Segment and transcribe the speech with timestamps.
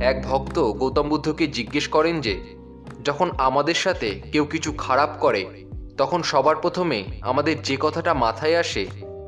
[0.00, 2.40] এক ভক্ত গৌতম বুদ্ধকে জিজ্ঞেস করেন যে,
[3.04, 5.64] যখন আমাদের সাথে কেউ কিছু খারাপ করে,
[5.98, 8.86] তখন সবার প্রথমে আমাদের যে কথাটা মাথায় আসে,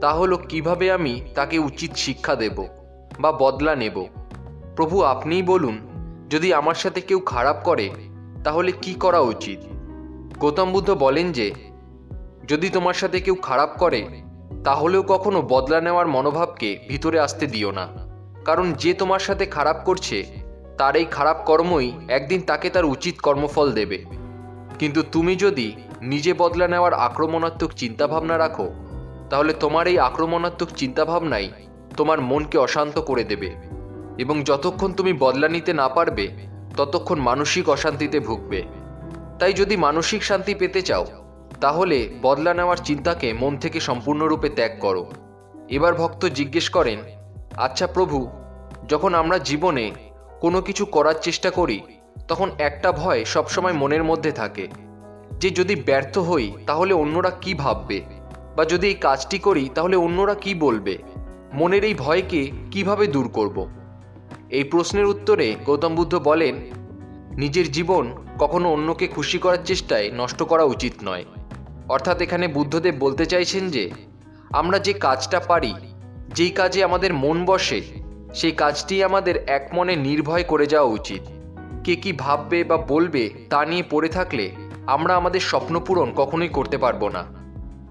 [0.00, 2.66] তা হলো কীভাবে আমি তাকে উচিত শিক্ষা দেব
[3.20, 4.06] বা বদলা নেব।
[4.76, 5.78] প্রভু, আপনিই বলুন,
[6.30, 7.90] যদি আমার সাথে কেউ খারাপ করে,
[8.44, 9.58] তাহলে কি করা উচিত?
[10.38, 11.54] গৌতম বুদ্ধ বলেন যে,
[12.48, 14.22] যদি তোমার সাথে কেউ খারাপ করে,
[14.64, 17.88] তাহলেও কখনো বদলা নেওয়ার মনোভাবকে ভিতরে আসতে দিও না।
[18.44, 23.72] কারণ যে তোমার সাথে খারাপ করছে তার এই খারাপ কর্মই একদিন তাকে তার উচিত কর্মফল
[23.72, 24.04] দেবে।
[24.78, 25.72] কিন্তু তুমি যদি
[26.02, 28.70] নিজে বদলা নেওয়ার আক্রমণাত্মক চিন্তাভাবনা রাখো,
[29.30, 31.48] তাহলে তোমার এই আক্রমণাত্মক চিন্তাভাবনাই
[31.96, 33.50] তোমার মনকে অশান্ত করে দেবে
[34.18, 36.28] এবং যতক্ষণ তুমি বদলা নিতে না পারবে,
[36.76, 38.62] ততক্ষণ মানসিক অশান্তিতে ভুগবে।
[39.38, 41.06] তাই যদি মানসিক শান্তি পেতে চাও,
[41.60, 45.10] তাহলে বদলা নেওয়ার চিন্তাকে মন থেকে সম্পূর্ণরূপে ত্যাগ করো।
[45.68, 46.98] এবার ভক্ত জিজ্ঞেস করেন
[47.56, 48.18] আচ্ছা প্রভু,
[48.88, 49.90] যখন আমরা জীবনে
[50.42, 51.80] কোনো কিছু করার চেষ্টা করি,
[52.28, 54.68] তখন একটা ভয় সবসময় মনের মধ্যে থাকে
[55.40, 58.00] যে যদি ব্যর্থ হই, তাহলে অন্যরা কি ভাববে?
[58.56, 60.98] বা যদি এই কাজটি করি, তাহলে অন্যরা কি বলবে?
[61.54, 63.68] মনের এই ভয়কে কীভাবে দূর করব?
[64.50, 66.54] এই প্রশ্নের উত্তরে গৌতম বুদ্ধ বলেন,
[67.36, 71.24] নিজের জীবন কখনো অন্যকে খুশি করার চেষ্টায় নষ্ট করা উচিত নয়।
[71.88, 73.90] অর্থাৎ এখানে বুদ্ধদেব বলতে চাইছেন যে,
[74.50, 75.74] আমরা যে কাজটা পারি,
[76.34, 78.01] যেই কাজে আমাদের মন বসে
[78.34, 81.22] সেই কাজটি আমাদের এক মনে নির্ভয় করে যাওয়া উচিত।
[81.84, 84.50] কে কি ভাববে বা বলবে তা নিয়ে পড়ে থাকলে
[84.86, 87.24] আমরা আমাদের স্বপ্ন পূরণ কখনোই করতে পারব না।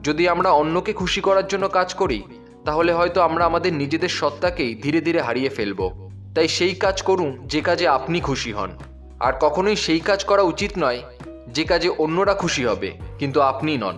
[0.03, 2.23] যদি আমরা অন্যকে খুশি করার জন্য কাজ করি,
[2.66, 7.62] তাহলে হয়তো আমরা আমাদের নিজেদের সত্তাকেই ধীরে ধীরে হারিয়ে ফেলব। তাই সেই কাজ করুন, যে
[7.62, 8.72] কাজে আপনি খুশি হন।
[9.19, 11.02] আর কখনোই সেই কাজ করা উচিত নয়,
[11.47, 13.97] যে কাজে অন্যরা খুশি হবে, কিন্তু আপনি নন।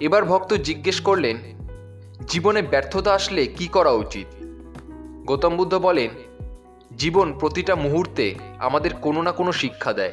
[0.00, 1.36] এবার ভক্ত জিজ্ঞেস করলেন,
[2.28, 4.45] জীবনে ব্যর্থতা আসলে কি করা উচিত?
[5.26, 6.10] গৌতম বুদ্ধ বলেন,
[6.96, 10.12] জীবন প্রতিটা মুহূর্তে আমাদের কোনো না কোনো শিক্ষা দেয়।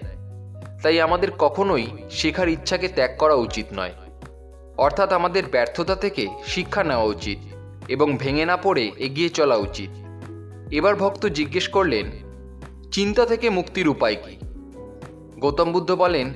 [0.84, 3.92] তাই আমাদের কখনোই শেখার ইচ্ছাকে ত্যাগ করা উচিত নয়।
[4.78, 7.40] অর্থাৎ আমাদের ব্যর্থতা থেকে শিক্ষা নেওয়া উচিত
[7.88, 9.90] এবং ভেঙে না পড়ে এগিয়ে চলা উচিত।
[10.72, 12.12] এবার ভক্ত জিজ্ঞেস করলেন,
[12.92, 14.38] চিন্তা থেকে মুক্তির উপায় কি?
[15.40, 16.34] গৌতম বুদ্ধ বলেন,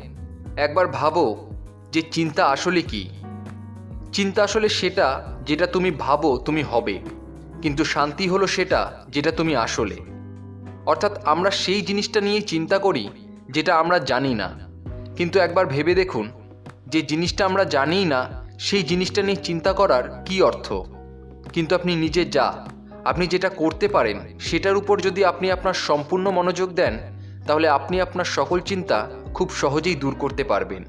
[0.57, 1.51] একবার ভাবো
[1.91, 3.09] যে চিন্তা আসলে কি।
[4.13, 6.99] চিন্তা আসলে সেটা যেটা তুমি ভাবো তুমি হবে।
[7.61, 9.95] কিন্তু শান্তি হলো সেটা যেটা তুমি আসলে।
[10.85, 13.09] অর্থাৎ আমরা সেই জিনিসটা নিয়ে চিন্তা করি
[13.49, 14.59] যেটা আমরা জানি না।
[15.15, 16.31] কিন্তু একবার ভেবে দেখুন,
[16.87, 20.73] যে জিনিসটা আমরা জানি না, সেই জিনিসটা নিয়ে চিন্তা করার কি অর্থ?
[21.53, 22.67] কিন্তু আপনি নিজে যা,
[23.05, 26.97] আপনি যেটা করতে পারেন, সেটার উপর যদি আপনি আপনার সম্পূর্ণ মনোযোগ দেন,
[27.47, 30.83] তাহলে আপনি আপনার সকল চিন্তা খুব সহজেই দূর করতে পারবেন।